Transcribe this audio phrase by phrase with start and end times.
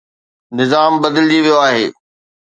[0.59, 1.85] نظام بدلجي ويو آهي.